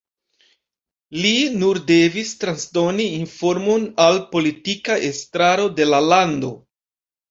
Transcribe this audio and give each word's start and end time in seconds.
Li 1.25 1.33
nur 1.65 1.81
devis 1.91 2.33
transdoni 2.45 3.07
informon 3.21 3.89
al 4.09 4.21
politika 4.35 5.01
estraro 5.15 5.73
de 5.81 5.93
la 5.95 6.07
lando. 6.13 6.57